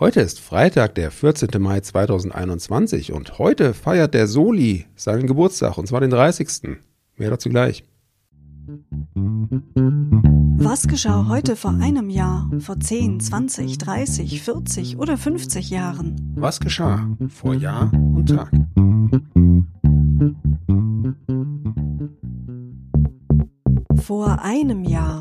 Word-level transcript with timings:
Heute 0.00 0.20
ist 0.22 0.40
Freitag, 0.40 0.94
der 0.94 1.10
14. 1.10 1.60
Mai 1.60 1.80
2021 1.80 3.12
und 3.12 3.38
heute 3.38 3.74
feiert 3.74 4.14
der 4.14 4.28
Soli 4.28 4.86
seinen 4.96 5.26
Geburtstag 5.26 5.76
und 5.76 5.88
zwar 5.88 6.00
den 6.00 6.08
30. 6.08 6.78
Mehr 7.18 7.28
dazu 7.28 7.50
gleich. 7.50 7.84
Was 10.56 10.88
geschah 10.88 11.28
heute 11.28 11.54
vor 11.54 11.72
einem 11.72 12.08
Jahr, 12.08 12.50
vor 12.60 12.80
10, 12.80 13.20
20, 13.20 13.76
30, 13.76 14.40
40 14.40 14.96
oder 14.96 15.18
50 15.18 15.68
Jahren? 15.68 16.32
Was 16.34 16.60
geschah 16.60 17.06
vor 17.28 17.52
Jahr 17.52 17.92
und 17.92 18.30
Tag? 18.30 18.50
Vor 24.02 24.40
einem 24.40 24.82
Jahr. 24.84 25.20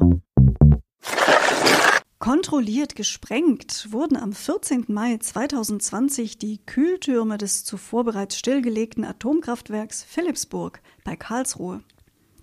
Kontrolliert 2.30 2.96
gesprengt 2.96 3.88
wurden 3.90 4.16
am 4.16 4.34
14. 4.34 4.86
Mai 4.90 5.18
2020 5.18 6.38
die 6.38 6.60
Kühltürme 6.64 7.40
des 7.40 7.66
zuvor 7.66 8.04
bereits 8.04 8.38
stillgelegten 8.38 9.04
Atomkraftwerks 9.04 10.04
Philipsburg 10.04 10.80
bei 11.04 11.16
Karlsruhe. 11.16 11.80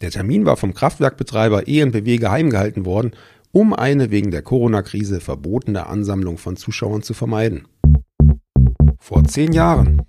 Der 0.00 0.10
Termin 0.10 0.44
war 0.44 0.56
vom 0.56 0.74
Kraftwerkbetreiber 0.74 1.68
ENBW 1.68 2.16
geheim 2.16 2.50
gehalten 2.50 2.84
worden, 2.84 3.12
um 3.52 3.72
eine 3.72 4.10
wegen 4.10 4.32
der 4.32 4.42
Corona-Krise 4.42 5.20
verbotene 5.20 5.86
Ansammlung 5.86 6.36
von 6.36 6.56
Zuschauern 6.56 7.02
zu 7.02 7.14
vermeiden. 7.14 7.68
Vor 8.98 9.22
zehn 9.22 9.52
Jahren 9.52 10.02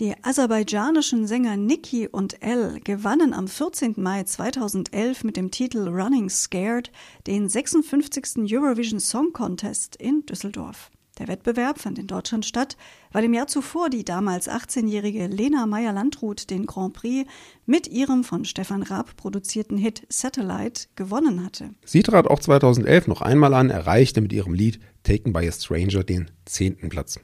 die 0.00 0.14
aserbaidschanischen 0.22 1.26
Sänger 1.26 1.56
Niki 1.56 2.06
und 2.06 2.40
El 2.40 2.78
gewannen 2.80 3.32
am 3.32 3.48
14. 3.48 3.94
Mai 3.96 4.22
2011 4.22 5.24
mit 5.24 5.36
dem 5.36 5.50
Titel 5.50 5.88
Running 5.88 6.30
Scared 6.30 6.92
den 7.26 7.48
56. 7.48 8.52
Eurovision 8.52 9.00
Song 9.00 9.32
Contest 9.32 9.96
in 9.96 10.24
Düsseldorf. 10.24 10.90
Der 11.18 11.26
Wettbewerb 11.26 11.80
fand 11.80 11.98
in 11.98 12.06
Deutschland 12.06 12.46
statt, 12.46 12.76
weil 13.10 13.24
im 13.24 13.34
Jahr 13.34 13.48
zuvor 13.48 13.90
die 13.90 14.04
damals 14.04 14.48
18-jährige 14.48 15.26
Lena 15.26 15.66
Meyer-Landrut 15.66 16.48
den 16.48 16.66
Grand 16.66 16.94
Prix 16.94 17.28
mit 17.66 17.88
ihrem 17.88 18.22
von 18.22 18.44
Stefan 18.44 18.84
Raab 18.84 19.16
produzierten 19.16 19.78
Hit 19.78 20.06
Satellite 20.08 20.86
gewonnen 20.94 21.44
hatte. 21.44 21.70
Sie 21.84 22.04
trat 22.04 22.28
auch 22.28 22.38
2011 22.38 23.08
noch 23.08 23.20
einmal 23.20 23.52
an, 23.52 23.70
erreichte 23.70 24.20
mit 24.20 24.32
ihrem 24.32 24.54
Lied 24.54 24.78
Taken 25.02 25.32
by 25.32 25.48
a 25.48 25.50
Stranger 25.50 26.04
den 26.04 26.30
zehnten 26.44 26.88
Platz. 26.88 27.18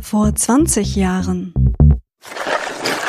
Vor 0.00 0.34
20 0.34 0.94
Jahren. 0.94 1.52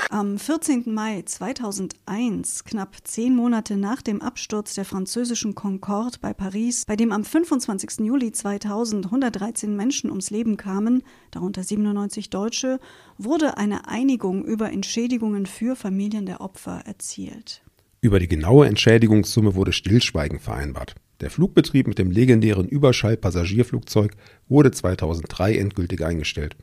Am 0.10 0.40
14. 0.40 0.94
Mai 0.94 1.22
2001, 1.24 2.64
knapp 2.64 2.96
zehn 3.04 3.36
Monate 3.36 3.78
nach 3.78 4.02
dem 4.02 4.22
Absturz 4.22 4.74
der 4.74 4.84
französischen 4.84 5.54
Concorde 5.54 6.18
bei 6.20 6.34
Paris, 6.34 6.86
bei 6.88 6.96
dem 6.96 7.12
am 7.12 7.24
25. 7.24 8.00
Juli 8.00 8.32
2000 8.32 9.06
113 9.06 9.76
Menschen 9.76 10.10
ums 10.10 10.32
Leben 10.32 10.58
kamen, 10.58 11.04
darunter 11.30 11.62
97 11.62 12.30
Deutsche, 12.30 12.80
wurde 13.18 13.58
eine 13.58 13.90
Einigung 13.90 14.44
über 14.44 14.72
Entschädigungen 14.72 15.46
für 15.46 15.76
Familien 15.76 16.26
der 16.26 16.42
Opfer 16.42 16.82
erzielt. 16.86 17.62
Über 18.02 18.20
die 18.20 18.28
genaue 18.28 18.66
Entschädigungssumme 18.66 19.54
wurde 19.54 19.74
Stillschweigen 19.74 20.40
vereinbart. 20.40 20.96
Der 21.20 21.30
Flugbetrieb 21.30 21.88
mit 21.88 22.00
dem 22.00 22.12
legendären 22.12 22.68
Überschall-Passagierflugzeug 22.68 24.14
wurde 24.48 24.72
2003 24.72 25.58
endgültig 25.58 26.04
eingestellt. 26.04 26.56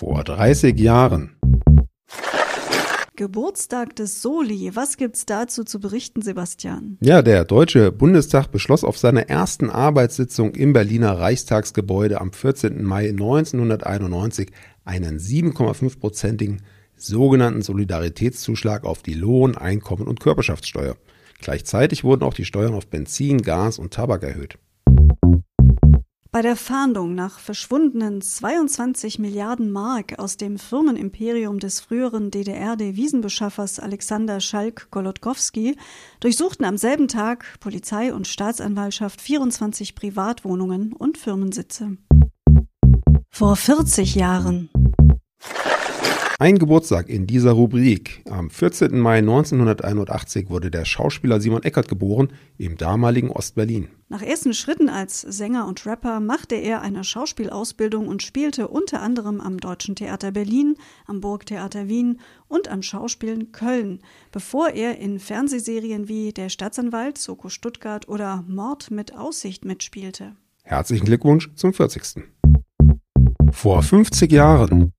Vor 0.00 0.24
30 0.24 0.80
Jahren. 0.80 1.36
Geburtstag 3.16 3.94
des 3.96 4.22
Soli. 4.22 4.70
Was 4.72 4.96
gibt's 4.96 5.26
dazu 5.26 5.62
zu 5.62 5.78
berichten, 5.78 6.22
Sebastian? 6.22 6.96
Ja, 7.02 7.20
der 7.20 7.44
Deutsche 7.44 7.92
Bundestag 7.92 8.50
beschloss 8.50 8.82
auf 8.82 8.96
seiner 8.96 9.28
ersten 9.28 9.68
Arbeitssitzung 9.68 10.54
im 10.54 10.72
Berliner 10.72 11.18
Reichstagsgebäude 11.18 12.18
am 12.18 12.32
14. 12.32 12.82
Mai 12.82 13.10
1991 13.10 14.52
einen 14.86 15.18
7,5-prozentigen 15.18 16.62
sogenannten 16.96 17.60
Solidaritätszuschlag 17.60 18.84
auf 18.84 19.02
die 19.02 19.12
Lohn-, 19.12 19.58
Einkommen- 19.58 20.08
und 20.08 20.18
Körperschaftssteuer. 20.18 20.96
Gleichzeitig 21.42 22.04
wurden 22.04 22.22
auch 22.22 22.32
die 22.32 22.46
Steuern 22.46 22.72
auf 22.72 22.86
Benzin, 22.86 23.42
Gas 23.42 23.78
und 23.78 23.92
Tabak 23.92 24.22
erhöht. 24.22 24.56
Bei 26.32 26.42
der 26.42 26.54
Fahndung 26.54 27.16
nach 27.16 27.40
verschwundenen 27.40 28.22
22 28.22 29.18
Milliarden 29.18 29.72
Mark 29.72 30.20
aus 30.20 30.36
dem 30.36 30.58
Firmenimperium 30.58 31.58
des 31.58 31.80
früheren 31.80 32.30
DDR-Devisenbeschaffers 32.30 33.80
Alexander 33.80 34.38
Schalk-Golodkowski 34.38 35.76
durchsuchten 36.20 36.64
am 36.64 36.76
selben 36.76 37.08
Tag 37.08 37.58
Polizei 37.58 38.14
und 38.14 38.28
Staatsanwaltschaft 38.28 39.20
24 39.20 39.96
Privatwohnungen 39.96 40.92
und 40.92 41.18
Firmensitze. 41.18 41.96
Vor 43.28 43.56
40 43.56 44.14
Jahren 44.14 44.70
ein 46.40 46.58
Geburtstag 46.58 47.10
in 47.10 47.26
dieser 47.26 47.52
Rubrik. 47.52 48.22
Am 48.30 48.48
14. 48.48 48.98
Mai 48.98 49.18
1981 49.18 50.48
wurde 50.48 50.70
der 50.70 50.86
Schauspieler 50.86 51.38
Simon 51.38 51.62
Eckert 51.62 51.86
geboren, 51.86 52.32
im 52.56 52.78
damaligen 52.78 53.30
Ostberlin. 53.30 53.88
Nach 54.08 54.22
ersten 54.22 54.54
Schritten 54.54 54.88
als 54.88 55.20
Sänger 55.20 55.68
und 55.68 55.84
Rapper 55.84 56.18
machte 56.18 56.54
er 56.54 56.80
eine 56.80 57.04
Schauspielausbildung 57.04 58.08
und 58.08 58.22
spielte 58.22 58.68
unter 58.68 59.02
anderem 59.02 59.42
am 59.42 59.58
Deutschen 59.58 59.96
Theater 59.96 60.32
Berlin, 60.32 60.76
am 61.06 61.20
Burgtheater 61.20 61.88
Wien 61.88 62.20
und 62.48 62.68
am 62.68 62.80
Schauspielen 62.80 63.52
Köln, 63.52 64.00
bevor 64.32 64.70
er 64.70 64.96
in 64.96 65.18
Fernsehserien 65.18 66.08
wie 66.08 66.32
Der 66.32 66.48
Staatsanwalt, 66.48 67.18
Soko 67.18 67.50
Stuttgart 67.50 68.08
oder 68.08 68.46
Mord 68.48 68.90
mit 68.90 69.14
Aussicht 69.14 69.66
mitspielte. 69.66 70.36
Herzlichen 70.62 71.04
Glückwunsch 71.04 71.50
zum 71.54 71.74
40. 71.74 72.24
Vor 73.52 73.82
50 73.82 74.32
Jahren 74.32 74.94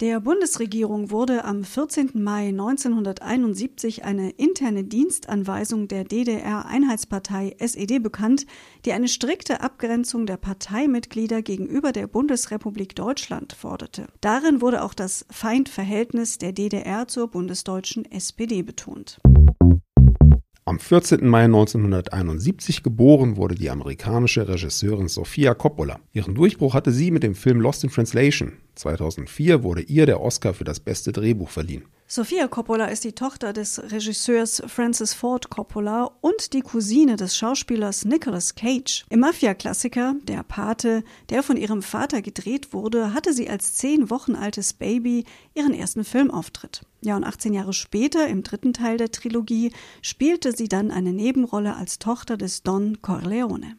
der 0.00 0.20
Bundesregierung 0.20 1.10
wurde 1.10 1.44
am 1.44 1.64
14. 1.64 2.10
Mai 2.14 2.48
1971 2.48 4.04
eine 4.04 4.30
interne 4.30 4.84
Dienstanweisung 4.84 5.88
der 5.88 6.04
DDR-Einheitspartei 6.04 7.56
SED 7.58 7.98
bekannt, 7.98 8.46
die 8.84 8.92
eine 8.92 9.08
strikte 9.08 9.60
Abgrenzung 9.60 10.26
der 10.26 10.36
Parteimitglieder 10.36 11.42
gegenüber 11.42 11.90
der 11.90 12.06
Bundesrepublik 12.06 12.94
Deutschland 12.94 13.54
forderte. 13.54 14.06
Darin 14.20 14.60
wurde 14.60 14.84
auch 14.84 14.94
das 14.94 15.26
Feindverhältnis 15.30 16.38
der 16.38 16.52
DDR 16.52 17.08
zur 17.08 17.28
bundesdeutschen 17.28 18.04
SPD 18.04 18.62
betont. 18.62 19.18
Am 20.68 20.78
14. 20.78 21.26
Mai 21.26 21.44
1971 21.44 22.82
geboren 22.82 23.38
wurde 23.38 23.54
die 23.54 23.70
amerikanische 23.70 24.46
Regisseurin 24.46 25.08
Sofia 25.08 25.54
Coppola. 25.54 25.98
Ihren 26.12 26.34
Durchbruch 26.34 26.74
hatte 26.74 26.92
sie 26.92 27.10
mit 27.10 27.22
dem 27.22 27.34
Film 27.34 27.62
Lost 27.62 27.84
in 27.84 27.90
Translation. 27.90 28.52
2004 28.74 29.62
wurde 29.62 29.80
ihr 29.80 30.04
der 30.04 30.20
Oscar 30.20 30.52
für 30.52 30.64
das 30.64 30.78
beste 30.78 31.10
Drehbuch 31.10 31.48
verliehen. 31.48 31.86
Sofia 32.10 32.48
Coppola 32.48 32.86
ist 32.86 33.04
die 33.04 33.12
Tochter 33.12 33.52
des 33.52 33.82
Regisseurs 33.92 34.62
Francis 34.66 35.12
Ford 35.12 35.50
Coppola 35.50 36.10
und 36.22 36.54
die 36.54 36.62
Cousine 36.62 37.16
des 37.16 37.36
Schauspielers 37.36 38.06
Nicolas 38.06 38.54
Cage. 38.54 39.04
Im 39.10 39.20
Mafia-Klassiker 39.20 40.14
Der 40.22 40.42
Pate, 40.42 41.04
der 41.28 41.42
von 41.42 41.58
ihrem 41.58 41.82
Vater 41.82 42.22
gedreht 42.22 42.72
wurde, 42.72 43.12
hatte 43.12 43.34
sie 43.34 43.50
als 43.50 43.74
zehn 43.74 44.08
Wochen 44.08 44.36
altes 44.36 44.72
Baby 44.72 45.26
ihren 45.52 45.74
ersten 45.74 46.02
Filmauftritt. 46.02 46.80
Ja, 47.02 47.14
und 47.14 47.24
18 47.24 47.52
Jahre 47.52 47.74
später, 47.74 48.26
im 48.26 48.42
dritten 48.42 48.72
Teil 48.72 48.96
der 48.96 49.12
Trilogie, 49.12 49.72
spielte 50.00 50.52
sie 50.52 50.68
dann 50.68 50.90
eine 50.90 51.12
Nebenrolle 51.12 51.76
als 51.76 51.98
Tochter 51.98 52.38
des 52.38 52.62
Don 52.62 53.02
Corleone. 53.02 53.76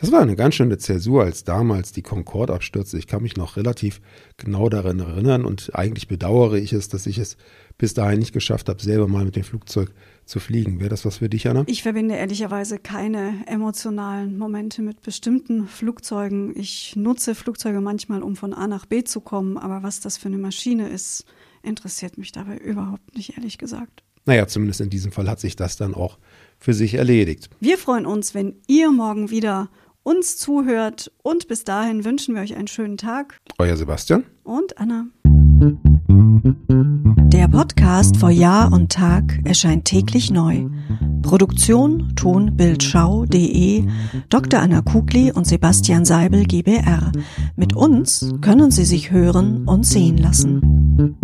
Das 0.00 0.12
war 0.12 0.20
eine 0.20 0.36
ganz 0.36 0.54
schöne 0.54 0.78
Zäsur, 0.78 1.24
als 1.24 1.42
damals 1.42 1.90
die 1.90 2.02
Concorde 2.02 2.54
abstürzte. 2.54 2.98
Ich 2.98 3.08
kann 3.08 3.20
mich 3.20 3.36
noch 3.36 3.56
relativ 3.56 4.00
genau 4.36 4.68
daran 4.68 5.00
erinnern 5.00 5.44
und 5.44 5.74
eigentlich 5.74 6.06
bedauere 6.06 6.54
ich 6.54 6.72
es, 6.72 6.88
dass 6.88 7.06
ich 7.06 7.18
es 7.18 7.36
bis 7.78 7.94
dahin 7.94 8.20
nicht 8.20 8.32
geschafft 8.32 8.68
habe, 8.68 8.80
selber 8.80 9.08
mal 9.08 9.24
mit 9.24 9.34
dem 9.34 9.42
Flugzeug 9.42 9.90
zu 10.24 10.38
fliegen. 10.38 10.78
Wäre 10.78 10.90
das 10.90 11.04
was 11.04 11.16
für 11.16 11.28
dich, 11.28 11.48
Anna? 11.48 11.64
Ich 11.66 11.82
verbinde 11.82 12.14
ehrlicherweise 12.14 12.78
keine 12.78 13.44
emotionalen 13.48 14.38
Momente 14.38 14.82
mit 14.82 15.02
bestimmten 15.02 15.66
Flugzeugen. 15.66 16.56
Ich 16.56 16.94
nutze 16.94 17.34
Flugzeuge 17.34 17.80
manchmal, 17.80 18.22
um 18.22 18.36
von 18.36 18.54
A 18.54 18.68
nach 18.68 18.86
B 18.86 19.02
zu 19.02 19.20
kommen, 19.20 19.58
aber 19.58 19.82
was 19.82 19.98
das 19.98 20.16
für 20.16 20.28
eine 20.28 20.38
Maschine 20.38 20.88
ist, 20.88 21.24
interessiert 21.64 22.18
mich 22.18 22.30
dabei 22.30 22.56
überhaupt 22.58 23.16
nicht, 23.16 23.36
ehrlich 23.36 23.58
gesagt. 23.58 24.04
Naja, 24.26 24.46
zumindest 24.46 24.80
in 24.80 24.90
diesem 24.90 25.10
Fall 25.10 25.28
hat 25.28 25.40
sich 25.40 25.56
das 25.56 25.76
dann 25.76 25.94
auch 25.94 26.18
für 26.58 26.74
sich 26.74 26.94
erledigt. 26.94 27.48
Wir 27.60 27.78
freuen 27.78 28.06
uns, 28.06 28.34
wenn 28.34 28.56
ihr 28.66 28.92
morgen 28.92 29.30
wieder 29.30 29.70
uns 30.08 30.38
zuhört. 30.38 31.12
Und 31.22 31.48
bis 31.48 31.64
dahin 31.64 32.04
wünschen 32.04 32.34
wir 32.34 32.42
euch 32.42 32.56
einen 32.56 32.66
schönen 32.66 32.96
Tag. 32.96 33.36
Euer 33.58 33.76
Sebastian 33.76 34.24
und 34.42 34.78
Anna. 34.78 35.06
Der 37.30 37.48
Podcast 37.48 38.16
vor 38.16 38.30
Jahr 38.30 38.72
und 38.72 38.90
Tag 38.90 39.38
erscheint 39.44 39.84
täglich 39.84 40.30
neu. 40.30 40.64
Produktion 41.20 42.14
tonbildschau.de 42.16 43.84
Dr. 44.30 44.60
Anna 44.60 44.80
Kugli 44.80 45.30
und 45.30 45.46
Sebastian 45.46 46.06
Seibel 46.06 46.44
GBR. 46.44 47.12
Mit 47.56 47.76
uns 47.76 48.30
können 48.40 48.70
Sie 48.70 48.86
sich 48.86 49.10
hören 49.10 49.66
und 49.66 49.84
sehen 49.84 50.16
lassen. 50.16 51.16